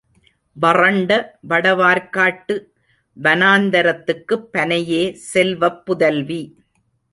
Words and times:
வறண்ட 0.55 1.11
வடவார்க்காட்டு 1.49 2.55
வனாந்தரத்துக்குப் 3.17 4.49
பனையே 4.53 5.11
செல்வப் 5.31 5.85
புதல்வி. 5.85 6.41